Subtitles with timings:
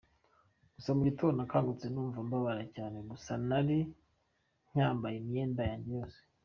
[0.75, 3.79] Gusa mu gitondo nakangutse numva mbabara cyane gusa nari
[4.69, 6.19] ncyambaye imyenda yanjye yose.